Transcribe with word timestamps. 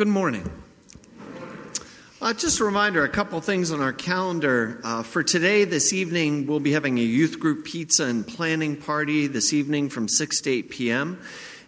Good 0.00 0.08
morning. 0.08 0.50
Uh, 2.22 2.32
just 2.32 2.58
a 2.60 2.64
reminder 2.64 3.04
a 3.04 3.08
couple 3.10 3.38
things 3.42 3.70
on 3.70 3.82
our 3.82 3.92
calendar. 3.92 4.80
Uh, 4.82 5.02
for 5.02 5.22
today, 5.22 5.64
this 5.64 5.92
evening, 5.92 6.46
we'll 6.46 6.58
be 6.58 6.72
having 6.72 6.98
a 6.98 7.02
youth 7.02 7.38
group 7.38 7.66
pizza 7.66 8.06
and 8.06 8.26
planning 8.26 8.78
party 8.78 9.26
this 9.26 9.52
evening 9.52 9.90
from 9.90 10.08
6 10.08 10.40
to 10.40 10.50
8 10.50 10.70
p.m. 10.70 11.20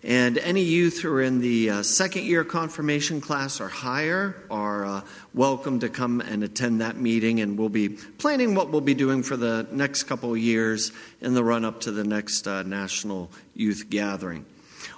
And 0.02 0.38
any 0.38 0.62
youth 0.62 1.02
who 1.02 1.12
are 1.12 1.20
in 1.20 1.42
the 1.42 1.68
uh, 1.68 1.82
second 1.82 2.24
year 2.24 2.42
confirmation 2.42 3.20
class 3.20 3.60
or 3.60 3.68
higher 3.68 4.34
are 4.50 4.86
uh, 4.86 5.00
welcome 5.34 5.80
to 5.80 5.90
come 5.90 6.22
and 6.22 6.42
attend 6.42 6.80
that 6.80 6.96
meeting. 6.96 7.40
And 7.40 7.58
we'll 7.58 7.68
be 7.68 7.90
planning 7.90 8.54
what 8.54 8.70
we'll 8.70 8.80
be 8.80 8.94
doing 8.94 9.22
for 9.22 9.36
the 9.36 9.66
next 9.72 10.04
couple 10.04 10.34
years 10.34 10.90
in 11.20 11.34
the 11.34 11.44
run 11.44 11.66
up 11.66 11.82
to 11.82 11.92
the 11.92 12.04
next 12.04 12.46
uh, 12.46 12.62
national 12.62 13.30
youth 13.54 13.90
gathering. 13.90 14.46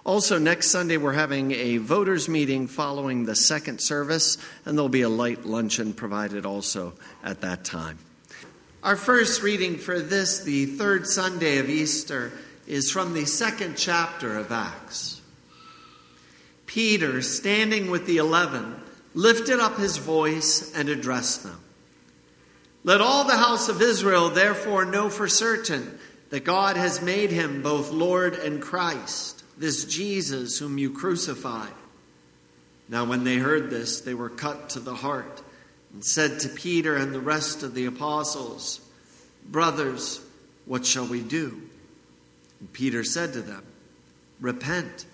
Also, 0.05 0.39
next 0.39 0.71
Sunday, 0.71 0.99
we're 0.99 1.15
having 1.15 1.53
a 1.53 1.79
voters' 1.79 2.29
meeting 2.29 2.67
following 2.67 3.25
the 3.25 3.35
second 3.35 3.81
service, 3.81 4.37
and 4.67 4.77
there'll 4.77 4.91
be 4.91 5.01
a 5.01 5.09
light 5.09 5.47
luncheon 5.47 5.95
provided 5.95 6.45
also 6.45 6.93
at 7.23 7.41
that 7.41 7.65
time. 7.65 7.99
Our 8.83 8.97
first 8.97 9.43
reading 9.43 9.79
for 9.79 9.99
this, 9.99 10.45
the 10.45 10.67
third 10.67 11.07
Sunday 11.07 11.57
of 11.57 11.71
Easter, 11.71 12.33
is 12.67 12.91
from 12.91 13.15
the 13.15 13.25
second 13.25 13.79
chapter 13.79 14.37
of 14.37 14.53
Acts. 14.53 15.23
Peter, 16.67 17.23
standing 17.23 17.91
with 17.91 18.07
the 18.07 18.19
eleven, 18.19 18.77
lifted 19.15 19.59
up 19.59 19.79
his 19.79 19.97
voice 19.97 20.71
and 20.75 20.91
addressed 20.91 21.45
them. 21.45 21.61
Let 22.83 23.01
all 23.01 23.25
the 23.25 23.39
house 23.39 23.71
of 23.71 23.81
Israel 23.81 24.29
therefore 24.29 24.85
know 24.85 25.09
for 25.09 25.29
certain 25.29 25.99
that 26.29 26.45
God 26.45 26.77
has 26.77 27.01
made 27.01 27.31
him 27.31 27.63
both 27.63 27.91
Lord 27.91 28.35
and 28.35 28.61
Christ, 28.61 29.44
this 29.57 29.85
Jesus 29.85 30.59
whom 30.59 30.79
you 30.79 30.91
crucified. 30.91 31.73
Now, 32.89 33.05
when 33.05 33.25
they 33.25 33.37
heard 33.37 33.71
this, 33.71 34.01
they 34.01 34.15
were 34.15 34.29
cut 34.29 34.71
to 34.71 34.81
the 34.81 34.95
heart 34.95 35.43
and 35.93 36.05
said 36.05 36.41
to 36.41 36.49
Peter 36.49 36.97
and 36.97 37.15
the 37.15 37.21
rest 37.21 37.63
of 37.63 37.75
the 37.75 37.87
apostles, 37.87 38.81
Brothers, 39.47 40.21
what 40.67 40.85
shall 40.85 41.07
we 41.07 41.21
do? 41.21 41.63
And 42.61 42.73
Peter 42.73 43.05
said 43.05 43.33
to 43.35 43.43
them, 43.43 43.65
Repent 44.41 45.07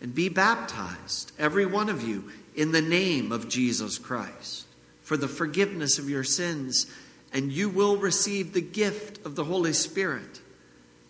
and 0.00 0.14
be 0.14 0.28
baptized, 0.28 1.32
every 1.38 1.66
one 1.66 1.88
of 1.88 2.06
you, 2.06 2.30
in 2.56 2.72
the 2.72 2.82
name 2.82 3.30
of 3.30 3.48
Jesus 3.48 3.98
Christ, 3.98 4.66
for 5.02 5.16
the 5.16 5.28
forgiveness 5.28 5.98
of 5.98 6.10
your 6.10 6.24
sins, 6.24 6.86
and 7.32 7.52
you 7.52 7.68
will 7.68 7.96
receive 7.96 8.52
the 8.52 8.60
gift 8.60 9.24
of 9.24 9.36
the 9.36 9.44
Holy 9.44 9.72
Spirit. 9.72 10.40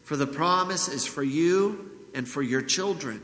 For 0.05 0.17
the 0.17 0.27
promise 0.27 0.89
is 0.89 1.07
for 1.07 1.23
you 1.23 1.92
and 2.15 2.29
for 2.29 2.43
your 2.43 2.63
children, 2.63 3.23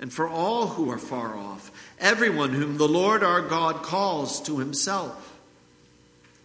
and 0.00 0.12
for 0.12 0.28
all 0.28 0.66
who 0.66 0.90
are 0.90 0.98
far 0.98 1.36
off, 1.36 1.70
everyone 1.98 2.50
whom 2.50 2.76
the 2.76 2.88
Lord 2.88 3.22
our 3.22 3.42
God 3.42 3.82
calls 3.82 4.42
to 4.42 4.58
himself. 4.58 5.38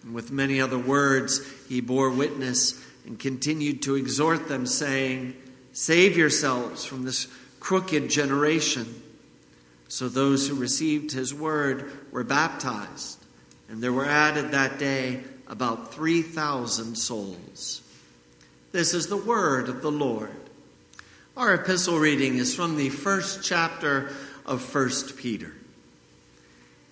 And 0.03 0.13
with 0.13 0.31
many 0.31 0.61
other 0.61 0.77
words, 0.77 1.41
he 1.67 1.81
bore 1.81 2.09
witness 2.09 2.81
and 3.05 3.19
continued 3.19 3.81
to 3.83 3.95
exhort 3.95 4.47
them, 4.47 4.65
saying, 4.65 5.35
Save 5.73 6.17
yourselves 6.17 6.85
from 6.85 7.03
this 7.03 7.27
crooked 7.59 8.09
generation. 8.09 9.01
So 9.87 10.07
those 10.07 10.47
who 10.47 10.55
received 10.55 11.11
his 11.11 11.33
word 11.33 11.91
were 12.11 12.23
baptized, 12.23 13.17
and 13.67 13.81
there 13.81 13.93
were 13.93 14.05
added 14.05 14.51
that 14.51 14.77
day 14.77 15.21
about 15.47 15.93
3,000 15.93 16.95
souls. 16.95 17.81
This 18.71 18.93
is 18.93 19.07
the 19.07 19.17
word 19.17 19.67
of 19.67 19.81
the 19.81 19.91
Lord. 19.91 20.38
Our 21.39 21.53
epistle 21.53 21.97
reading 21.97 22.37
is 22.37 22.53
from 22.53 22.75
the 22.75 22.89
first 22.89 23.45
chapter 23.45 24.11
of 24.45 24.75
1 24.75 24.89
Peter. 25.15 25.53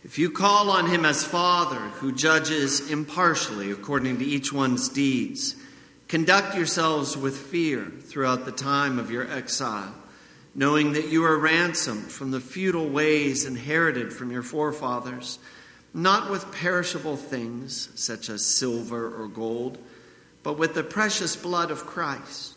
If 0.05 0.17
you 0.17 0.31
call 0.31 0.69
on 0.69 0.87
him 0.87 1.03
as 1.03 1.21
Father, 1.21 1.75
who 1.75 2.13
judges 2.13 2.89
impartially 2.89 3.71
according 3.71 4.19
to 4.19 4.25
each 4.25 4.53
one's 4.53 4.87
deeds, 4.87 5.57
Conduct 6.07 6.55
yourselves 6.55 7.17
with 7.17 7.37
fear 7.37 7.91
throughout 8.03 8.45
the 8.45 8.53
time 8.53 8.99
of 8.99 9.11
your 9.11 9.29
exile, 9.29 9.93
knowing 10.55 10.93
that 10.93 11.09
you 11.09 11.25
are 11.25 11.37
ransomed 11.37 12.09
from 12.09 12.31
the 12.31 12.39
futile 12.39 12.87
ways 12.87 13.43
inherited 13.43 14.13
from 14.13 14.31
your 14.31 14.43
forefathers, 14.43 15.39
not 15.93 16.31
with 16.31 16.53
perishable 16.53 17.17
things 17.17 17.89
such 17.95 18.29
as 18.29 18.45
silver 18.45 19.13
or 19.21 19.27
gold, 19.27 19.77
but 20.41 20.57
with 20.57 20.73
the 20.73 20.85
precious 20.85 21.35
blood 21.35 21.69
of 21.69 21.85
Christ, 21.85 22.56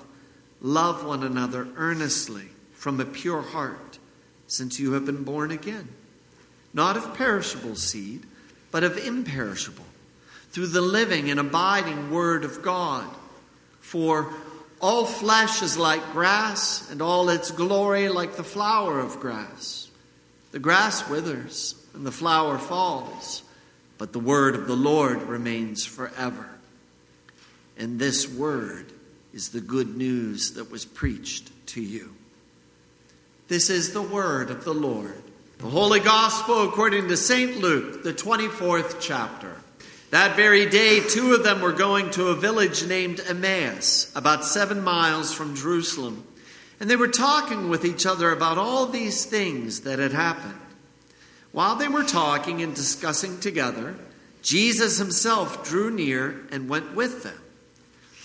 Love 0.61 1.03
one 1.05 1.23
another 1.23 1.67
earnestly 1.75 2.47
from 2.73 2.99
a 2.99 3.05
pure 3.05 3.41
heart, 3.41 3.97
since 4.47 4.79
you 4.79 4.93
have 4.93 5.05
been 5.05 5.23
born 5.23 5.51
again, 5.51 5.87
not 6.73 6.97
of 6.97 7.13
perishable 7.15 7.75
seed, 7.75 8.23
but 8.69 8.83
of 8.83 8.97
imperishable, 8.97 9.85
through 10.51 10.67
the 10.67 10.81
living 10.81 11.29
and 11.29 11.39
abiding 11.39 12.11
Word 12.11 12.43
of 12.43 12.61
God 12.61 13.07
for 13.91 14.33
all 14.79 15.05
flesh 15.05 15.61
is 15.61 15.77
like 15.77 16.13
grass, 16.13 16.89
and 16.89 17.01
all 17.01 17.29
its 17.29 17.51
glory 17.51 18.07
like 18.07 18.37
the 18.37 18.43
flower 18.43 18.99
of 18.99 19.19
grass. 19.19 19.89
The 20.53 20.59
grass 20.59 21.07
withers, 21.09 21.75
and 21.93 22.05
the 22.05 22.11
flower 22.11 22.57
falls, 22.57 23.43
but 23.97 24.13
the 24.13 24.19
word 24.19 24.55
of 24.55 24.67
the 24.67 24.75
Lord 24.75 25.23
remains 25.23 25.85
forever. 25.85 26.49
And 27.77 27.99
this 27.99 28.27
word 28.27 28.91
is 29.33 29.49
the 29.49 29.61
good 29.61 29.95
news 29.95 30.53
that 30.53 30.71
was 30.71 30.85
preached 30.85 31.51
to 31.67 31.81
you. 31.81 32.13
This 33.47 33.69
is 33.69 33.93
the 33.93 34.01
word 34.01 34.49
of 34.49 34.63
the 34.63 34.73
Lord. 34.73 35.21
The 35.57 35.67
Holy 35.67 35.99
Gospel 35.99 36.67
according 36.67 37.07
to 37.09 37.17
St. 37.17 37.57
Luke, 37.57 38.03
the 38.03 38.13
24th 38.13 38.97
chapter. 38.99 39.55
That 40.09 40.35
very 40.35 40.65
day, 40.69 40.99
two 40.99 41.33
of 41.33 41.43
them 41.43 41.61
were 41.61 41.71
going 41.71 42.09
to 42.11 42.27
a 42.27 42.35
village 42.35 42.85
named 42.85 43.21
Emmaus, 43.25 44.11
about 44.15 44.43
seven 44.43 44.83
miles 44.83 45.33
from 45.33 45.55
Jerusalem. 45.55 46.25
And 46.79 46.89
they 46.89 46.95
were 46.95 47.07
talking 47.07 47.69
with 47.69 47.85
each 47.85 48.05
other 48.05 48.31
about 48.31 48.57
all 48.57 48.87
these 48.87 49.25
things 49.25 49.81
that 49.81 49.99
had 49.99 50.11
happened. 50.11 50.59
While 51.51 51.75
they 51.75 51.87
were 51.87 52.03
talking 52.03 52.61
and 52.61 52.73
discussing 52.73 53.39
together, 53.39 53.95
Jesus 54.41 54.97
himself 54.97 55.63
drew 55.63 55.91
near 55.91 56.41
and 56.51 56.67
went 56.67 56.95
with 56.95 57.23
them. 57.23 57.39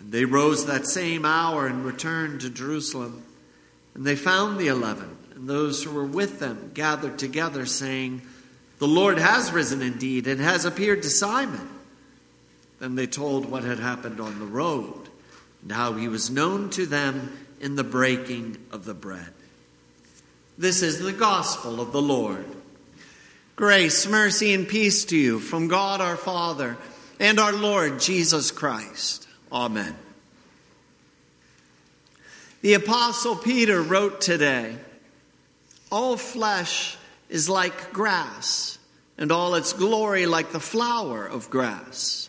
And 0.00 0.10
they 0.10 0.24
rose 0.24 0.66
that 0.66 0.86
same 0.86 1.24
hour 1.24 1.66
and 1.66 1.84
returned 1.84 2.40
to 2.40 2.50
Jerusalem. 2.50 3.22
And 3.94 4.04
they 4.04 4.16
found 4.16 4.58
the 4.58 4.68
eleven 4.68 5.16
and 5.40 5.48
those 5.48 5.82
who 5.82 5.90
were 5.92 6.04
with 6.04 6.38
them 6.38 6.70
gathered 6.74 7.18
together, 7.18 7.64
saying, 7.64 8.20
The 8.78 8.86
Lord 8.86 9.18
has 9.18 9.50
risen 9.50 9.80
indeed 9.80 10.26
and 10.26 10.38
has 10.38 10.66
appeared 10.66 11.02
to 11.02 11.08
Simon. 11.08 11.66
Then 12.78 12.94
they 12.94 13.06
told 13.06 13.50
what 13.50 13.64
had 13.64 13.78
happened 13.78 14.20
on 14.20 14.38
the 14.38 14.44
road 14.44 15.08
and 15.62 15.72
how 15.72 15.94
he 15.94 16.08
was 16.08 16.30
known 16.30 16.68
to 16.70 16.84
them 16.84 17.38
in 17.58 17.74
the 17.74 17.84
breaking 17.84 18.58
of 18.70 18.84
the 18.84 18.92
bread. 18.92 19.32
This 20.58 20.82
is 20.82 20.98
the 20.98 21.12
gospel 21.12 21.80
of 21.80 21.92
the 21.92 22.02
Lord. 22.02 22.44
Grace, 23.56 24.06
mercy, 24.06 24.52
and 24.52 24.68
peace 24.68 25.06
to 25.06 25.16
you 25.16 25.38
from 25.38 25.68
God 25.68 26.02
our 26.02 26.18
Father 26.18 26.76
and 27.18 27.40
our 27.40 27.52
Lord 27.54 27.98
Jesus 27.98 28.50
Christ. 28.50 29.26
Amen. 29.52 29.96
The 32.62 32.74
Apostle 32.74 33.36
Peter 33.36 33.82
wrote 33.82 34.20
today 34.20 34.76
All 35.90 36.16
flesh 36.16 36.96
is 37.28 37.48
like 37.48 37.92
grass, 37.92 38.78
and 39.18 39.32
all 39.32 39.54
its 39.54 39.72
glory 39.72 40.26
like 40.26 40.52
the 40.52 40.60
flower 40.60 41.26
of 41.26 41.50
grass. 41.50 42.28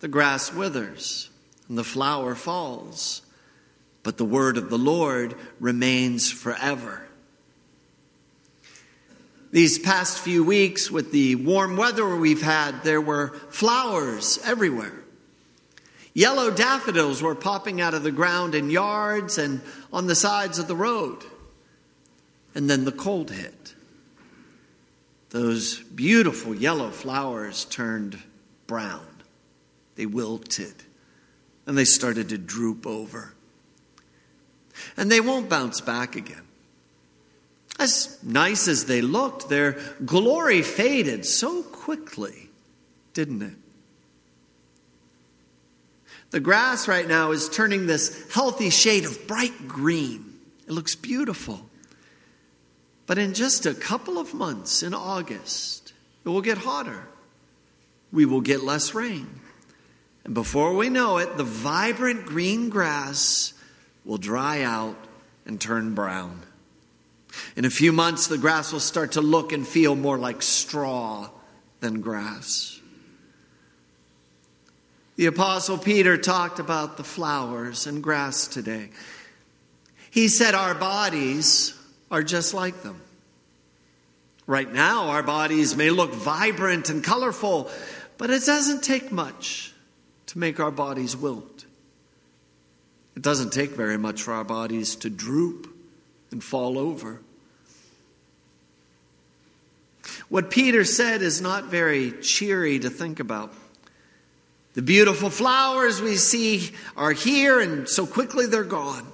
The 0.00 0.08
grass 0.08 0.52
withers, 0.52 1.28
and 1.68 1.76
the 1.76 1.84
flower 1.84 2.34
falls, 2.34 3.22
but 4.02 4.16
the 4.16 4.24
word 4.24 4.56
of 4.56 4.70
the 4.70 4.78
Lord 4.78 5.34
remains 5.58 6.30
forever. 6.30 7.08
These 9.50 9.78
past 9.78 10.18
few 10.18 10.44
weeks, 10.44 10.90
with 10.90 11.10
the 11.10 11.34
warm 11.34 11.76
weather 11.76 12.14
we've 12.14 12.42
had, 12.42 12.84
there 12.84 13.00
were 13.00 13.28
flowers 13.50 14.38
everywhere. 14.44 14.97
Yellow 16.14 16.50
daffodils 16.50 17.22
were 17.22 17.34
popping 17.34 17.80
out 17.80 17.94
of 17.94 18.02
the 18.02 18.10
ground 18.10 18.54
in 18.54 18.70
yards 18.70 19.38
and 19.38 19.60
on 19.92 20.06
the 20.06 20.14
sides 20.14 20.58
of 20.58 20.66
the 20.66 20.76
road. 20.76 21.22
And 22.54 22.68
then 22.68 22.84
the 22.84 22.92
cold 22.92 23.30
hit. 23.30 23.74
Those 25.30 25.78
beautiful 25.80 26.54
yellow 26.54 26.90
flowers 26.90 27.64
turned 27.66 28.18
brown. 28.66 29.06
They 29.96 30.06
wilted 30.06 30.74
and 31.66 31.76
they 31.76 31.84
started 31.84 32.30
to 32.30 32.38
droop 32.38 32.86
over. 32.86 33.34
And 34.96 35.10
they 35.10 35.20
won't 35.20 35.50
bounce 35.50 35.80
back 35.80 36.16
again. 36.16 36.46
As 37.78 38.18
nice 38.22 38.66
as 38.66 38.86
they 38.86 39.02
looked, 39.02 39.48
their 39.48 39.78
glory 40.04 40.62
faded 40.62 41.26
so 41.26 41.62
quickly, 41.62 42.48
didn't 43.12 43.42
it? 43.42 43.56
The 46.30 46.40
grass 46.40 46.88
right 46.88 47.08
now 47.08 47.30
is 47.30 47.48
turning 47.48 47.86
this 47.86 48.30
healthy 48.32 48.70
shade 48.70 49.04
of 49.04 49.26
bright 49.26 49.66
green. 49.66 50.34
It 50.66 50.72
looks 50.72 50.94
beautiful. 50.94 51.60
But 53.06 53.16
in 53.16 53.32
just 53.32 53.64
a 53.64 53.72
couple 53.72 54.18
of 54.18 54.34
months, 54.34 54.82
in 54.82 54.92
August, 54.92 55.94
it 56.24 56.28
will 56.28 56.42
get 56.42 56.58
hotter. 56.58 57.06
We 58.12 58.26
will 58.26 58.42
get 58.42 58.62
less 58.62 58.94
rain. 58.94 59.40
And 60.24 60.34
before 60.34 60.74
we 60.74 60.90
know 60.90 61.16
it, 61.16 61.38
the 61.38 61.44
vibrant 61.44 62.26
green 62.26 62.68
grass 62.68 63.54
will 64.04 64.18
dry 64.18 64.62
out 64.62 64.96
and 65.46 65.58
turn 65.58 65.94
brown. 65.94 66.42
In 67.56 67.64
a 67.64 67.70
few 67.70 67.92
months, 67.92 68.26
the 68.26 68.36
grass 68.36 68.72
will 68.72 68.80
start 68.80 69.12
to 69.12 69.22
look 69.22 69.52
and 69.52 69.66
feel 69.66 69.94
more 69.94 70.18
like 70.18 70.42
straw 70.42 71.30
than 71.80 72.02
grass. 72.02 72.77
The 75.18 75.26
Apostle 75.26 75.78
Peter 75.78 76.16
talked 76.16 76.60
about 76.60 76.96
the 76.96 77.02
flowers 77.02 77.88
and 77.88 78.00
grass 78.00 78.46
today. 78.46 78.90
He 80.12 80.28
said 80.28 80.54
our 80.54 80.76
bodies 80.76 81.74
are 82.08 82.22
just 82.22 82.54
like 82.54 82.84
them. 82.84 83.02
Right 84.46 84.72
now, 84.72 85.08
our 85.08 85.24
bodies 85.24 85.74
may 85.74 85.90
look 85.90 86.14
vibrant 86.14 86.88
and 86.88 87.02
colorful, 87.02 87.68
but 88.16 88.30
it 88.30 88.46
doesn't 88.46 88.84
take 88.84 89.10
much 89.10 89.72
to 90.26 90.38
make 90.38 90.60
our 90.60 90.70
bodies 90.70 91.16
wilt. 91.16 91.64
It 93.16 93.22
doesn't 93.22 93.52
take 93.52 93.70
very 93.70 93.98
much 93.98 94.22
for 94.22 94.34
our 94.34 94.44
bodies 94.44 94.94
to 94.94 95.10
droop 95.10 95.68
and 96.30 96.44
fall 96.44 96.78
over. 96.78 97.20
What 100.28 100.52
Peter 100.52 100.84
said 100.84 101.22
is 101.22 101.40
not 101.40 101.64
very 101.64 102.12
cheery 102.12 102.78
to 102.78 102.88
think 102.88 103.18
about. 103.18 103.52
The 104.78 104.82
beautiful 104.82 105.28
flowers 105.28 106.00
we 106.00 106.14
see 106.14 106.70
are 106.96 107.10
here, 107.10 107.58
and 107.58 107.88
so 107.88 108.06
quickly 108.06 108.46
they're 108.46 108.62
gone. 108.62 109.04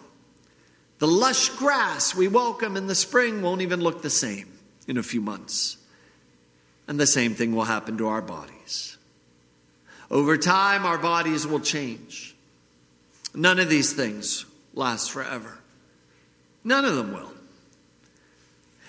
The 0.98 1.06
lush 1.06 1.48
grass 1.48 2.14
we 2.14 2.28
welcome 2.28 2.76
in 2.76 2.86
the 2.86 2.94
spring 2.94 3.40
won't 3.40 3.62
even 3.62 3.80
look 3.80 4.02
the 4.02 4.10
same 4.10 4.46
in 4.86 4.98
a 4.98 5.02
few 5.02 5.22
months. 5.22 5.78
And 6.86 7.00
the 7.00 7.06
same 7.06 7.34
thing 7.34 7.54
will 7.54 7.64
happen 7.64 7.96
to 7.96 8.08
our 8.08 8.20
bodies. 8.20 8.98
Over 10.10 10.36
time, 10.36 10.84
our 10.84 10.98
bodies 10.98 11.46
will 11.46 11.60
change. 11.60 12.36
None 13.34 13.58
of 13.58 13.70
these 13.70 13.94
things 13.94 14.44
last 14.74 15.12
forever. 15.12 15.60
None 16.62 16.84
of 16.84 16.94
them 16.94 17.14
will. 17.14 17.32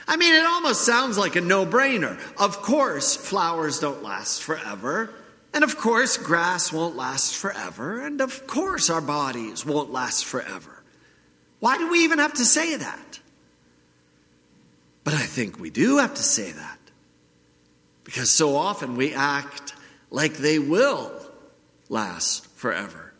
I 0.10 0.17
mean, 0.17 0.34
it 0.34 0.46
almost 0.46 0.86
sounds 0.86 1.17
like 1.17 1.38
a 1.38 1.41
no 1.41 1.65
brainer. 1.65 2.20
Of 2.38 2.62
course, 2.62 3.15
flowers 3.15 3.79
don't 3.79 4.03
last 4.03 4.44
forever. 4.44 5.13
And 5.56 5.64
of 5.64 5.78
course, 5.78 6.18
grass 6.18 6.74
won't 6.74 6.98
last 6.98 7.34
forever. 7.34 8.06
And 8.06 8.20
of 8.20 8.46
course, 8.46 8.90
our 8.90 9.00
bodies 9.00 9.66
won't 9.66 9.90
last 9.90 10.26
forever. 10.26 10.84
Why 11.62 11.78
do 11.78 11.90
we 11.90 12.04
even 12.04 12.20
have 12.20 12.34
to 12.34 12.46
say 12.46 12.76
that? 12.76 13.20
But 15.06 15.14
I 15.14 15.24
think 15.24 15.58
we 15.58 15.70
do 15.70 16.00
have 16.00 16.14
to 16.16 16.24
say 16.24 16.52
that. 16.52 16.80
Because 18.04 18.30
so 18.30 18.58
often 18.58 18.98
we 18.98 19.14
act 19.14 19.74
like 20.12 20.34
they 20.34 20.60
will 20.60 21.14
last 21.88 22.48
forever. 22.58 23.14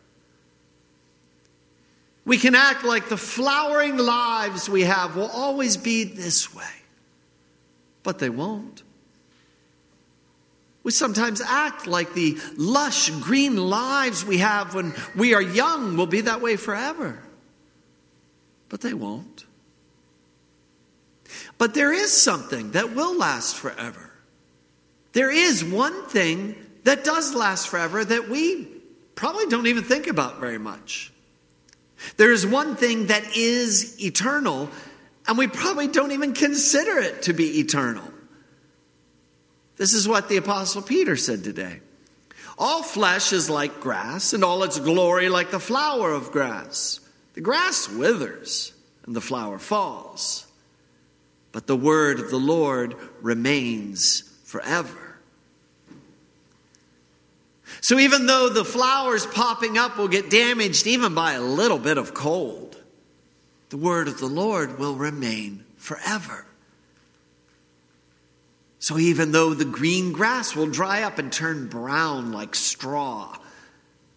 We 2.26 2.36
can 2.36 2.54
act 2.54 2.84
like 2.84 3.08
the 3.08 3.16
flowering 3.16 3.96
lives 3.96 4.68
we 4.68 4.82
have 4.82 5.16
will 5.16 5.30
always 5.30 5.78
be 5.78 6.04
this 6.04 6.54
way, 6.54 6.64
but 8.02 8.18
they 8.18 8.30
won't. 8.30 8.82
We 10.86 10.92
sometimes 10.92 11.40
act 11.40 11.88
like 11.88 12.14
the 12.14 12.38
lush 12.56 13.10
green 13.10 13.56
lives 13.56 14.24
we 14.24 14.38
have 14.38 14.72
when 14.72 14.94
we 15.16 15.34
are 15.34 15.42
young 15.42 15.96
will 15.96 16.06
be 16.06 16.20
that 16.20 16.40
way 16.40 16.54
forever, 16.54 17.18
but 18.68 18.82
they 18.82 18.94
won't. 18.94 19.46
But 21.58 21.74
there 21.74 21.92
is 21.92 22.12
something 22.12 22.70
that 22.70 22.94
will 22.94 23.18
last 23.18 23.56
forever. 23.56 24.12
There 25.12 25.28
is 25.28 25.64
one 25.64 26.06
thing 26.06 26.54
that 26.84 27.02
does 27.02 27.34
last 27.34 27.66
forever 27.66 28.04
that 28.04 28.28
we 28.28 28.68
probably 29.16 29.46
don't 29.46 29.66
even 29.66 29.82
think 29.82 30.06
about 30.06 30.38
very 30.38 30.58
much. 30.58 31.12
There 32.16 32.30
is 32.30 32.46
one 32.46 32.76
thing 32.76 33.08
that 33.08 33.36
is 33.36 34.00
eternal, 34.00 34.70
and 35.26 35.36
we 35.36 35.48
probably 35.48 35.88
don't 35.88 36.12
even 36.12 36.32
consider 36.32 36.98
it 36.98 37.22
to 37.22 37.32
be 37.32 37.58
eternal. 37.58 38.12
This 39.76 39.92
is 39.92 40.08
what 40.08 40.28
the 40.28 40.36
Apostle 40.36 40.82
Peter 40.82 41.16
said 41.16 41.44
today. 41.44 41.80
All 42.58 42.82
flesh 42.82 43.32
is 43.32 43.50
like 43.50 43.80
grass, 43.80 44.32
and 44.32 44.42
all 44.42 44.62
its 44.62 44.78
glory 44.78 45.28
like 45.28 45.50
the 45.50 45.60
flower 45.60 46.12
of 46.12 46.32
grass. 46.32 47.00
The 47.34 47.42
grass 47.42 47.88
withers, 47.88 48.72
and 49.04 49.14
the 49.14 49.20
flower 49.20 49.58
falls. 49.58 50.46
But 51.52 51.66
the 51.66 51.76
word 51.76 52.18
of 52.18 52.30
the 52.30 52.38
Lord 52.38 52.96
remains 53.20 54.22
forever. 54.44 55.18
So 57.82 57.98
even 57.98 58.26
though 58.26 58.48
the 58.48 58.64
flowers 58.64 59.26
popping 59.26 59.76
up 59.76 59.98
will 59.98 60.08
get 60.08 60.30
damaged 60.30 60.86
even 60.86 61.14
by 61.14 61.32
a 61.32 61.40
little 61.40 61.78
bit 61.78 61.98
of 61.98 62.14
cold, 62.14 62.80
the 63.68 63.76
word 63.76 64.08
of 64.08 64.18
the 64.18 64.26
Lord 64.26 64.78
will 64.78 64.94
remain 64.94 65.64
forever. 65.76 66.46
So 68.78 68.98
even 68.98 69.32
though 69.32 69.54
the 69.54 69.64
green 69.64 70.12
grass 70.12 70.54
will 70.54 70.66
dry 70.66 71.02
up 71.02 71.18
and 71.18 71.32
turn 71.32 71.68
brown 71.68 72.32
like 72.32 72.54
straw, 72.54 73.36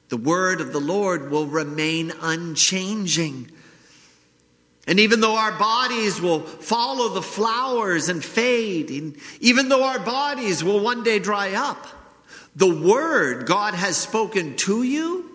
the 0.10 0.18
word 0.18 0.60
of 0.60 0.74
the 0.74 0.82
Lord 0.82 1.32
will 1.32 1.46
remain 1.46 2.12
unchanging. 2.22 3.52
And 4.88 5.00
even 5.00 5.22
though 5.22 5.36
our 5.36 5.58
bodies 5.58 6.20
will 6.20 6.42
follow 6.42 7.10
the 7.10 7.22
flowers 7.22 8.10
and 8.10 8.24
fade, 8.24 8.90
and 8.90 9.16
even 9.40 9.70
though 9.70 9.84
our 9.84 10.00
bodies 10.00 10.64
will 10.64 10.80
one 10.80 11.04
day 11.04 11.20
dry 11.20 11.54
up, 11.54 11.86
the 12.56 12.74
word 12.74 13.46
God 13.46 13.76
has 13.76 13.98
spoken 13.98 14.56
to 14.58 14.84
you, 14.84 15.30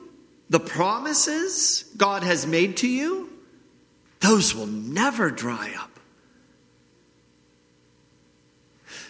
the 0.51 0.61
promises 0.61 1.85
God 1.97 2.25
has 2.25 2.47
made 2.47 2.79
to 2.79 2.89
you, 2.89 3.31
those 4.21 4.55
will 4.55 4.67
never 4.67 5.31
dry 5.31 5.73
up. 5.79 5.94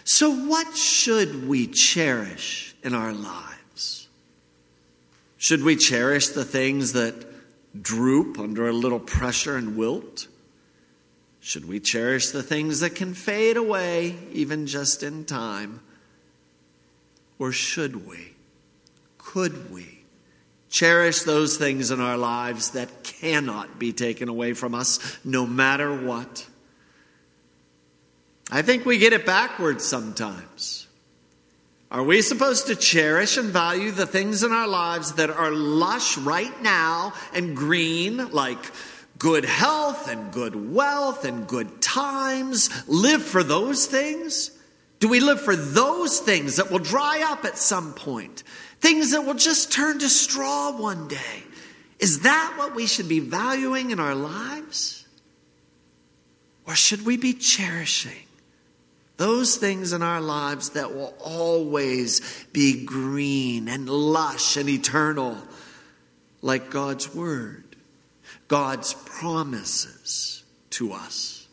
So, 0.05 0.29
what 0.29 0.77
should 0.77 1.47
we 1.47 1.65
cherish 1.65 2.75
in 2.83 2.93
our 2.93 3.11
lives? 3.11 4.07
Should 5.37 5.63
we 5.63 5.75
cherish 5.75 6.29
the 6.29 6.45
things 6.45 6.93
that 6.93 7.25
droop 7.81 8.37
under 8.37 8.67
a 8.67 8.71
little 8.71 8.99
pressure 8.99 9.57
and 9.57 9.75
wilt? 9.75 10.27
Should 11.39 11.67
we 11.67 11.79
cherish 11.79 12.29
the 12.29 12.43
things 12.43 12.81
that 12.81 12.95
can 12.95 13.15
fade 13.15 13.57
away 13.57 14.15
even 14.31 14.67
just 14.67 15.01
in 15.01 15.25
time? 15.25 15.81
Or 17.39 17.51
should 17.51 18.07
we? 18.07 18.33
Could 19.17 19.71
we? 19.71 20.03
Cherish 20.69 21.23
those 21.23 21.57
things 21.57 21.89
in 21.89 21.99
our 21.99 22.17
lives 22.17 22.71
that 22.71 23.03
cannot 23.03 23.79
be 23.79 23.91
taken 23.91 24.29
away 24.29 24.53
from 24.53 24.75
us 24.75 25.17
no 25.25 25.47
matter 25.47 25.91
what. 25.95 26.47
I 28.51 28.61
think 28.61 28.85
we 28.85 28.97
get 28.97 29.13
it 29.13 29.25
backwards 29.25 29.83
sometimes. 29.83 30.87
Are 31.91 32.03
we 32.03 32.21
supposed 32.21 32.67
to 32.67 32.75
cherish 32.75 33.37
and 33.37 33.49
value 33.49 33.91
the 33.91 34.05
things 34.05 34.43
in 34.43 34.51
our 34.51 34.67
lives 34.67 35.13
that 35.13 35.29
are 35.29 35.51
lush 35.51 36.17
right 36.17 36.61
now 36.61 37.13
and 37.33 37.55
green, 37.55 38.31
like 38.31 38.59
good 39.17 39.45
health 39.45 40.09
and 40.09 40.31
good 40.31 40.73
wealth 40.73 41.25
and 41.25 41.47
good 41.47 41.81
times? 41.81 42.69
Live 42.87 43.23
for 43.23 43.43
those 43.43 43.85
things? 43.85 44.51
Do 44.99 45.07
we 45.07 45.19
live 45.19 45.41
for 45.41 45.55
those 45.55 46.19
things 46.19 46.57
that 46.57 46.71
will 46.71 46.79
dry 46.79 47.23
up 47.25 47.45
at 47.45 47.57
some 47.57 47.93
point? 47.93 48.43
Things 48.79 49.11
that 49.11 49.21
will 49.21 49.33
just 49.33 49.71
turn 49.71 49.99
to 49.99 50.09
straw 50.09 50.71
one 50.77 51.07
day? 51.07 51.43
Is 51.99 52.21
that 52.21 52.55
what 52.57 52.75
we 52.75 52.87
should 52.87 53.07
be 53.07 53.19
valuing 53.19 53.91
in 53.91 53.99
our 53.99 54.15
lives? 54.15 55.05
Or 56.67 56.75
should 56.75 57.05
we 57.05 57.15
be 57.17 57.33
cherishing 57.33 58.24
those 59.17 59.55
things 59.55 59.93
in 59.93 60.01
our 60.01 60.21
lives 60.21 60.71
that 60.71 60.93
will 60.93 61.13
always 61.19 62.45
be 62.51 62.85
green 62.85 63.67
and 63.67 63.89
lush 63.89 64.57
and 64.57 64.67
eternal, 64.67 65.37
like 66.41 66.69
God's 66.69 67.13
Word, 67.15 67.63
God's 68.47 68.93
promises 68.93 70.43
to 70.71 70.91
us. 70.91 71.47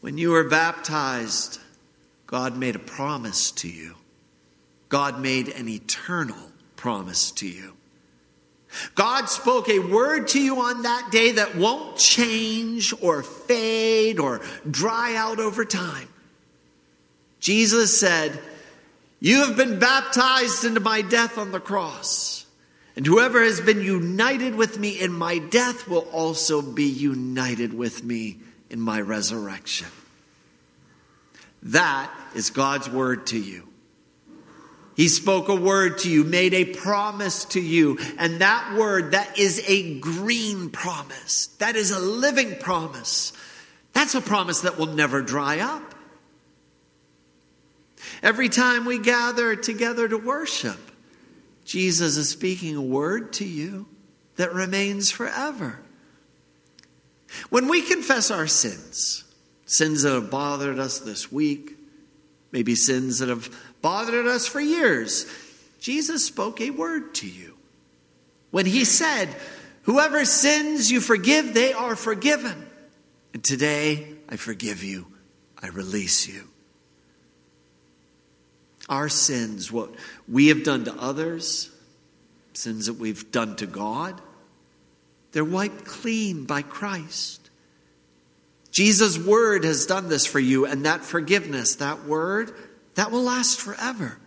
When 0.00 0.18
you 0.18 0.30
were 0.30 0.48
baptized, 0.48 1.58
God 2.26 2.56
made 2.56 2.76
a 2.76 2.80
promise 2.80 3.50
to 3.52 3.68
you. 3.68 3.96
God 4.88 5.20
made 5.20 5.48
an 5.48 5.68
eternal 5.68 6.52
promise 6.76 7.32
to 7.32 7.48
you. 7.48 7.72
God 8.94 9.28
spoke 9.28 9.68
a 9.68 9.78
word 9.78 10.28
to 10.28 10.40
you 10.40 10.60
on 10.60 10.82
that 10.82 11.10
day 11.10 11.32
that 11.32 11.56
won't 11.56 11.96
change 11.96 12.94
or 13.02 13.22
fade 13.22 14.18
or 14.18 14.40
dry 14.70 15.14
out 15.16 15.40
over 15.40 15.64
time. 15.64 16.08
Jesus 17.40 17.98
said, 17.98 18.38
You 19.20 19.46
have 19.46 19.56
been 19.56 19.78
baptized 19.78 20.64
into 20.64 20.80
my 20.80 21.02
death 21.02 21.38
on 21.38 21.52
the 21.52 21.60
cross. 21.60 22.46
And 22.96 23.06
whoever 23.06 23.42
has 23.42 23.60
been 23.60 23.82
united 23.82 24.54
with 24.54 24.78
me 24.78 24.98
in 24.98 25.12
my 25.12 25.38
death 25.38 25.86
will 25.86 26.08
also 26.12 26.62
be 26.62 26.88
united 26.88 27.74
with 27.74 28.02
me 28.02 28.38
in 28.70 28.80
my 28.80 29.00
resurrection. 29.02 29.88
That 31.62 32.10
is 32.34 32.50
God's 32.50 32.88
word 32.88 33.26
to 33.28 33.38
you. 33.38 33.68
He 34.96 35.08
spoke 35.08 35.48
a 35.48 35.54
word 35.54 35.98
to 35.98 36.10
you, 36.10 36.24
made 36.24 36.54
a 36.54 36.64
promise 36.64 37.44
to 37.46 37.60
you, 37.60 37.98
and 38.18 38.40
that 38.40 38.74
word, 38.74 39.12
that 39.12 39.38
is 39.38 39.62
a 39.68 40.00
green 40.00 40.70
promise. 40.70 41.48
That 41.58 41.76
is 41.76 41.90
a 41.90 42.00
living 42.00 42.56
promise. 42.56 43.34
That's 43.92 44.14
a 44.14 44.22
promise 44.22 44.62
that 44.62 44.78
will 44.78 44.86
never 44.86 45.20
dry 45.20 45.58
up. 45.58 45.94
Every 48.22 48.48
time 48.48 48.86
we 48.86 48.98
gather 48.98 49.54
together 49.54 50.08
to 50.08 50.16
worship, 50.16 50.78
Jesus 51.66 52.16
is 52.16 52.30
speaking 52.30 52.74
a 52.76 52.82
word 52.82 53.34
to 53.34 53.44
you 53.44 53.86
that 54.36 54.54
remains 54.54 55.10
forever. 55.10 55.80
When 57.50 57.68
we 57.68 57.82
confess 57.82 58.30
our 58.30 58.46
sins, 58.46 59.24
sins 59.66 60.02
that 60.02 60.14
have 60.14 60.30
bothered 60.30 60.78
us 60.78 61.00
this 61.00 61.30
week, 61.30 61.76
maybe 62.52 62.74
sins 62.74 63.18
that 63.18 63.28
have 63.28 63.50
bothered 63.86 64.26
us 64.26 64.48
for 64.48 64.58
years. 64.58 65.26
Jesus 65.78 66.24
spoke 66.24 66.60
a 66.60 66.70
word 66.70 67.14
to 67.14 67.28
you. 67.28 67.56
When 68.50 68.66
he 68.66 68.84
said, 68.84 69.28
Whoever 69.82 70.24
sins 70.24 70.90
you 70.90 71.00
forgive, 71.00 71.54
they 71.54 71.72
are 71.72 71.94
forgiven. 71.94 72.66
And 73.32 73.44
today 73.44 74.08
I 74.28 74.38
forgive 74.38 74.82
you, 74.82 75.06
I 75.62 75.68
release 75.68 76.26
you. 76.26 76.48
Our 78.88 79.08
sins, 79.08 79.70
what 79.70 79.90
we 80.26 80.48
have 80.48 80.64
done 80.64 80.84
to 80.86 80.94
others, 80.94 81.70
sins 82.54 82.86
that 82.86 82.94
we've 82.94 83.30
done 83.30 83.54
to 83.54 83.66
God, 83.66 84.20
they're 85.30 85.44
wiped 85.44 85.84
clean 85.84 86.44
by 86.44 86.62
Christ. 86.62 87.50
Jesus' 88.72 89.16
word 89.16 89.62
has 89.62 89.86
done 89.86 90.08
this 90.08 90.26
for 90.26 90.40
you, 90.40 90.66
and 90.66 90.86
that 90.86 91.04
forgiveness, 91.04 91.76
that 91.76 92.02
word, 92.02 92.52
that 92.96 93.10
will 93.10 93.22
last 93.22 93.60
forever. 93.60 94.18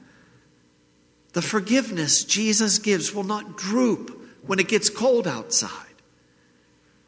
The 1.33 1.41
forgiveness 1.41 2.23
Jesus 2.23 2.79
gives 2.79 3.13
will 3.13 3.23
not 3.23 3.57
droop 3.57 4.15
when 4.45 4.59
it 4.59 4.67
gets 4.67 4.89
cold 4.89 5.27
outside. 5.27 5.71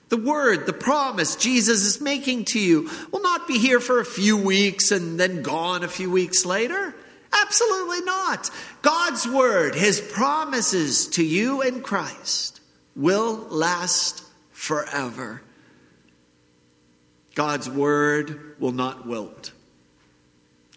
The 0.10 0.18
word, 0.18 0.66
the 0.66 0.74
promise 0.74 1.38
Jesus 1.38 1.86
is 1.86 2.02
making 2.02 2.46
to 2.46 2.60
you 2.60 2.90
will 3.12 3.22
not 3.22 3.48
be 3.48 3.58
here 3.58 3.80
for 3.80 4.00
a 4.00 4.06
few 4.06 4.36
weeks 4.36 4.92
and 4.92 5.20
then 5.20 5.42
gone 5.42 5.84
a 5.84 5.88
few 5.88 6.12
weeks 6.12 6.46
later. 6.46 6.94
Absolutely 7.32 8.02
not. 8.02 8.50
God's 8.82 9.26
word, 9.26 9.74
his 9.74 10.02
promises 10.02 11.08
to 11.10 11.24
you 11.24 11.62
in 11.62 11.82
Christ, 11.82 12.60
will 12.96 13.36
last 13.50 14.24
forever. 14.52 15.42
God's 17.34 17.70
word 17.70 18.60
will 18.60 18.74
not 18.74 19.08
wilt. 19.08 19.54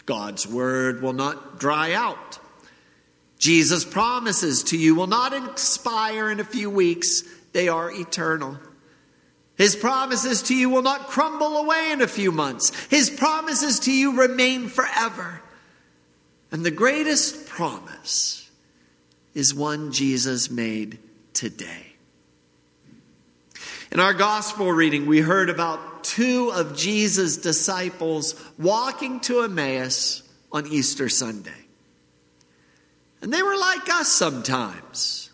God's 0.07 0.47
word 0.47 1.03
will 1.03 1.13
not 1.13 1.59
dry 1.59 1.93
out. 1.93 2.39
Jesus' 3.39 3.85
promises 3.85 4.63
to 4.65 4.79
you 4.79 4.95
will 4.95 5.07
not 5.07 5.33
expire 5.33 6.31
in 6.31 6.41
a 6.41 6.45
few 6.45 6.71
weeks, 6.71 7.23
they 7.53 7.69
are 7.69 7.91
eternal. 7.91 8.59
His 9.57 9.77
promises 9.77 10.43
to 10.43 10.55
you 10.57 10.69
will 10.69 10.83
not 10.83 11.09
crumble 11.09 11.59
away 11.59 11.93
in 11.93 12.01
a 12.01 12.09
few 12.09 12.33
months. 12.33 12.73
His 12.87 13.09
promises 13.09 13.81
to 13.81 13.93
you 13.93 14.21
remain 14.21 14.69
forever. 14.69 15.41
And 16.51 16.65
the 16.65 16.71
greatest 16.71 17.47
promise 17.47 18.51
is 19.35 19.55
one 19.55 19.93
Jesus 19.93 20.51
made 20.51 20.99
today. 21.33 21.95
In 23.93 24.01
our 24.01 24.15
gospel 24.15 24.73
reading, 24.73 25.07
we 25.07 25.21
heard 25.21 25.51
about 25.51 25.81
two 26.05 26.53
of 26.53 26.77
Jesus' 26.77 27.39
disciples 27.39 28.35
walking 28.59 29.21
to 29.21 29.41
Emmaus 29.41 30.23
on 30.53 30.67
Easter 30.69 31.09
Sunday. 31.09 31.51
And 33.21 33.33
they 33.33 33.43
were 33.43 33.57
like 33.57 33.89
us 33.89 34.09
sometimes. 34.09 35.31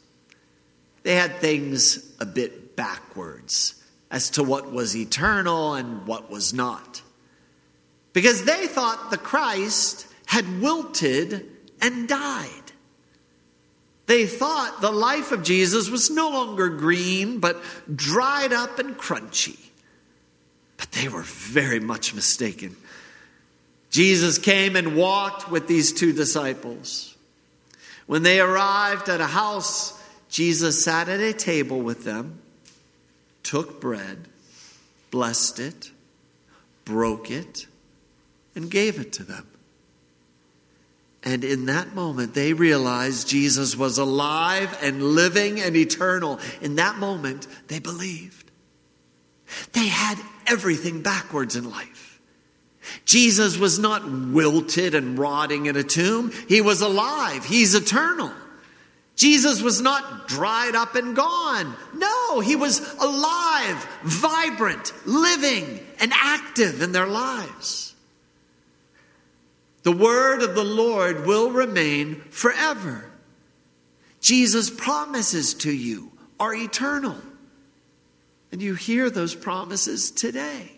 They 1.03 1.15
had 1.15 1.37
things 1.37 2.15
a 2.21 2.27
bit 2.27 2.77
backwards 2.77 3.75
as 4.11 4.31
to 4.31 4.43
what 4.43 4.73
was 4.73 4.97
eternal 4.97 5.75
and 5.75 6.07
what 6.07 6.31
was 6.31 6.55
not. 6.55 7.03
Because 8.13 8.45
they 8.45 8.67
thought 8.67 9.11
the 9.11 9.19
Christ 9.19 10.07
had 10.27 10.61
wilted 10.61 11.47
and 11.81 12.09
died. 12.09 12.49
They 14.07 14.27
thought 14.27 14.81
the 14.81 14.91
life 14.91 15.31
of 15.31 15.45
Jesus 15.45 15.89
was 15.89 16.11
no 16.11 16.31
longer 16.31 16.69
green, 16.69 17.39
but 17.39 17.63
dried 17.95 18.53
up 18.53 18.79
and 18.79 18.97
crunchy. 18.97 19.70
But 20.81 20.93
they 20.93 21.09
were 21.09 21.23
very 21.23 21.79
much 21.79 22.15
mistaken. 22.15 22.75
Jesus 23.91 24.39
came 24.39 24.77
and 24.77 24.97
walked 24.97 25.51
with 25.51 25.69
these 25.69 25.93
two 25.93 26.15
disciples. 26.15 27.15
When 28.07 28.23
they 28.23 28.41
arrived 28.41 29.11
at 29.11 29.21
a 29.21 29.27
house, 29.27 30.03
Jesus 30.31 30.83
sat 30.83 31.11
at 31.11 31.21
a 31.21 31.35
table 31.35 31.81
with 31.83 32.05
them, 32.05 32.41
took 33.43 33.79
bread, 33.79 34.27
blessed 35.11 35.61
it, 35.61 35.91
broke 36.87 37.31
it, 37.31 37.67
and 38.55 38.71
gave 38.71 38.99
it 38.99 39.13
to 39.13 39.23
them. 39.23 39.47
And 41.23 41.45
in 41.45 41.67
that 41.67 41.95
moment, 41.95 42.33
they 42.33 42.55
realized 42.55 43.29
Jesus 43.29 43.77
was 43.77 43.99
alive 43.99 44.79
and 44.81 45.03
living 45.03 45.61
and 45.61 45.77
eternal. 45.77 46.41
In 46.63 46.77
that 46.77 46.97
moment, 46.97 47.47
they 47.69 47.81
believed. 47.81 48.50
They 49.73 49.87
had 49.87 50.19
everything 50.47 51.03
backwards 51.03 51.57
in 51.57 51.71
life. 51.71 52.21
Jesus 53.05 53.57
was 53.57 53.79
not 53.79 54.11
wilted 54.11 54.95
and 54.95 55.19
rotting 55.19 55.67
in 55.67 55.77
a 55.77 55.83
tomb, 55.83 56.33
he 56.49 56.61
was 56.61 56.81
alive, 56.81 57.45
he's 57.45 57.75
eternal. 57.75 58.33
Jesus 59.17 59.61
was 59.61 59.83
not 59.83 60.29
dried 60.29 60.75
up 60.75 60.95
and 60.95 61.15
gone. 61.15 61.77
No, 61.95 62.41
he 62.41 62.57
was 62.57 62.81
alive, 62.95 63.87
vibrant, 64.03 64.95
living, 65.05 65.87
and 66.01 66.11
active 66.15 66.81
in 66.81 66.93
their 66.93 67.07
lives. 67.07 67.95
The 69.83 69.93
word 69.93 70.43
of 70.43 70.55
the 70.55 70.65
Lord 70.65 71.27
will 71.27 71.51
remain 71.51 72.23
forever. 72.31 73.11
Jesus' 74.23 74.71
promises 74.71 75.53
to 75.55 75.73
you 75.73 76.13
are 76.39 76.55
eternal. 76.55 77.17
And 78.53 78.61
you 78.61 78.75
hear 78.75 79.11
those 79.11 79.35
promises 79.35 80.11
today. 80.11 80.73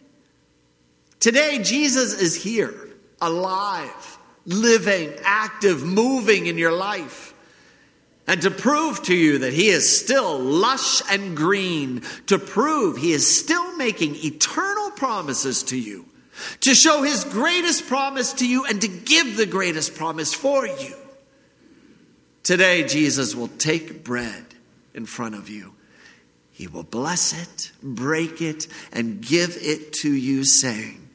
Today, 1.21 1.61
Jesus 1.63 2.21
is 2.21 2.35
here, 2.35 2.75
alive, 3.21 4.19
living, 4.45 5.13
active, 5.25 5.83
moving 5.83 6.47
in 6.47 6.59
your 6.59 6.73
life. 6.73 7.33
And 8.27 8.43
to 8.43 8.51
prove 8.51 9.03
to 9.05 9.15
you 9.15 9.39
that 9.39 9.53
He 9.53 9.69
is 9.69 10.01
still 10.01 10.39
lush 10.39 11.03
and 11.11 11.37
green, 11.37 12.03
to 12.27 12.39
prove 12.39 12.97
He 12.97 13.13
is 13.13 13.39
still 13.39 13.77
making 13.77 14.17
eternal 14.17 14.91
promises 14.91 15.63
to 15.65 15.79
you, 15.79 16.07
to 16.61 16.75
show 16.75 17.03
His 17.03 17.25
greatest 17.25 17.87
promise 17.87 18.35
to 18.35 18.47
you, 18.47 18.65
and 18.67 18.81
to 18.81 18.89
give 18.89 19.37
the 19.37 19.47
greatest 19.47 19.95
promise 19.95 20.35
for 20.35 20.67
you. 20.67 20.95
Today, 22.43 22.85
Jesus 22.85 23.35
will 23.35 23.49
take 23.49 24.05
bread 24.05 24.45
in 24.95 25.07
front 25.07 25.37
of 25.37 25.49
you 25.49 25.73
he 26.63 26.69
will 26.69 26.85
bless 26.85 27.33
it, 27.33 27.73
break 27.83 28.41
it, 28.41 28.69
and 28.93 29.21
give 29.21 29.59
it 29.61 29.93
to 29.95 30.13
you, 30.13 30.45
saying, 30.45 31.09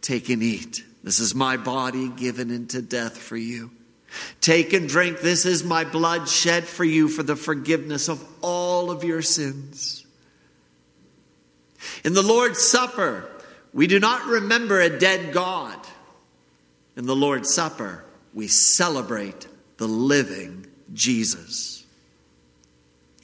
Take 0.00 0.30
and 0.30 0.42
eat. 0.42 0.82
This 1.04 1.20
is 1.20 1.34
my 1.34 1.58
body 1.58 2.08
given 2.08 2.50
into 2.50 2.80
death 2.80 3.18
for 3.18 3.36
you. 3.36 3.70
Take 4.40 4.72
and 4.72 4.88
drink. 4.88 5.20
This 5.20 5.44
is 5.44 5.62
my 5.62 5.84
blood 5.84 6.26
shed 6.26 6.64
for 6.64 6.84
you 6.84 7.06
for 7.08 7.22
the 7.22 7.36
forgiveness 7.36 8.08
of 8.08 8.26
all 8.40 8.90
of 8.90 9.04
your 9.04 9.20
sins. 9.20 10.06
In 12.02 12.14
the 12.14 12.22
Lord's 12.22 12.62
Supper, 12.62 13.28
we 13.74 13.86
do 13.86 14.00
not 14.00 14.24
remember 14.24 14.80
a 14.80 14.98
dead 14.98 15.34
God. 15.34 15.78
In 16.96 17.04
the 17.04 17.14
Lord's 17.14 17.52
Supper, 17.52 18.06
we 18.32 18.48
celebrate 18.48 19.48
the 19.76 19.86
living 19.86 20.66
Jesus. 20.94 21.85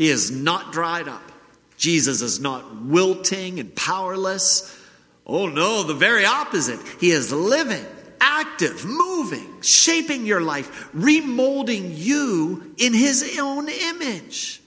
He 0.02 0.10
is 0.10 0.32
not 0.32 0.72
dried 0.72 1.06
up. 1.06 1.30
Jesus 1.76 2.22
is 2.22 2.40
not 2.40 2.82
wilting 2.82 3.60
and 3.60 3.72
powerless. 3.72 4.76
Oh 5.24 5.46
no, 5.46 5.84
the 5.84 5.94
very 5.94 6.24
opposite. 6.24 6.80
He 6.98 7.12
is 7.12 7.32
living, 7.32 7.86
active, 8.20 8.84
moving, 8.84 9.62
shaping 9.62 10.26
your 10.26 10.40
life, 10.40 10.90
remolding 10.92 11.96
you 11.96 12.74
in 12.78 12.92
his 12.92 13.38
own 13.38 13.68
image. 13.68 14.60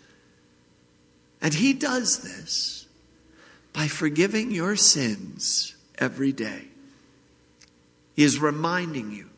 And 1.42 1.54
he 1.54 1.74
does 1.74 2.20
this 2.20 2.88
by 3.74 3.90
forgiving 3.90 4.52
your 4.52 4.78
sins 4.78 5.76
every 5.98 6.32
day. 6.32 6.64
He 8.16 8.24
is 8.24 8.40
reminding 8.40 9.12
you 9.12 9.30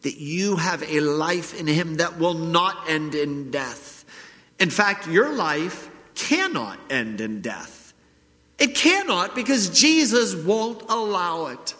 that 0.00 0.16
you 0.16 0.56
have 0.56 0.82
a 0.84 1.00
life 1.00 1.60
in 1.60 1.66
him 1.66 1.96
that 1.96 2.18
will 2.18 2.32
not 2.32 2.88
end 2.88 3.14
in 3.14 3.50
death 3.50 3.93
in 4.58 4.70
fact, 4.70 5.08
your 5.08 5.32
life 5.32 5.90
cannot 6.14 6.78
end 6.90 7.20
in 7.20 7.40
death. 7.40 7.92
It 8.58 8.74
cannot 8.74 9.34
because 9.34 9.68
Jesus 9.70 10.34
won't 10.34 10.82
allow 10.88 11.46
it. 11.46 11.74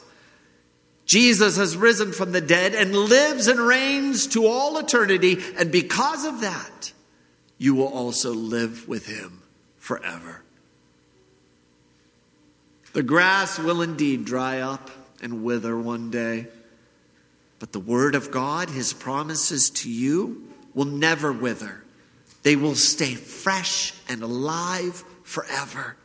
Jesus 1.06 1.56
has 1.56 1.76
risen 1.76 2.12
from 2.12 2.32
the 2.32 2.40
dead 2.40 2.74
and 2.74 2.94
lives 2.94 3.46
and 3.46 3.60
reigns 3.60 4.26
to 4.28 4.46
all 4.46 4.78
eternity, 4.78 5.38
and 5.56 5.70
because 5.70 6.24
of 6.24 6.40
that, 6.40 6.92
you 7.58 7.74
will 7.74 7.88
also 7.88 8.32
live 8.32 8.88
with 8.88 9.06
him 9.06 9.42
forever. 9.76 10.42
The 12.94 13.02
grass 13.02 13.58
will 13.58 13.82
indeed 13.82 14.24
dry 14.24 14.60
up 14.60 14.90
and 15.20 15.44
wither 15.44 15.78
one 15.78 16.10
day, 16.10 16.46
but 17.58 17.72
the 17.72 17.80
word 17.80 18.14
of 18.14 18.30
God, 18.30 18.70
his 18.70 18.92
promises 18.92 19.70
to 19.70 19.90
you, 19.90 20.48
will 20.74 20.86
never 20.86 21.32
wither. 21.32 21.83
They 22.44 22.56
will 22.56 22.74
stay 22.74 23.14
fresh 23.14 23.94
and 24.08 24.22
alive 24.22 25.02
forever. 25.24 25.96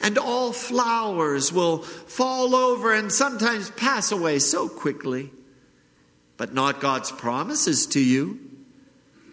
And 0.00 0.16
all 0.16 0.52
flowers 0.52 1.52
will 1.52 1.78
fall 1.78 2.54
over 2.54 2.94
and 2.94 3.12
sometimes 3.12 3.70
pass 3.70 4.12
away 4.12 4.38
so 4.38 4.68
quickly, 4.68 5.30
but 6.36 6.54
not 6.54 6.80
God's 6.80 7.10
promises 7.10 7.86
to 7.88 8.00
you. 8.00 8.38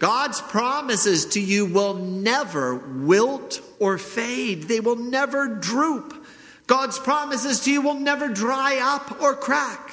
God's 0.00 0.40
promises 0.40 1.26
to 1.26 1.40
you 1.40 1.64
will 1.64 1.94
never 1.94 2.74
wilt 2.74 3.60
or 3.78 3.98
fade, 3.98 4.64
they 4.64 4.80
will 4.80 4.96
never 4.96 5.46
droop. 5.46 6.26
God's 6.66 6.98
promises 6.98 7.60
to 7.60 7.72
you 7.72 7.82
will 7.82 7.94
never 7.94 8.28
dry 8.28 8.80
up 8.82 9.22
or 9.22 9.34
crack. 9.34 9.92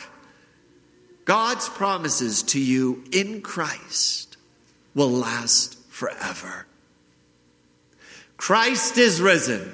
God's 1.26 1.69
promises 1.69 2.41
to 2.43 2.60
you 2.60 3.04
in 3.12 3.41
Christ 3.41 4.27
will 4.97 5.12
last 5.12 5.77
forever. 5.89 6.65
Christ 8.36 8.97
is 8.97 9.21
risen. 9.21 9.71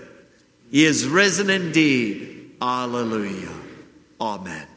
He 0.69 0.83
is 0.83 1.07
risen 1.07 1.49
indeed. 1.49 2.51
Alleluia. 2.61 3.53
Amen. 4.19 4.67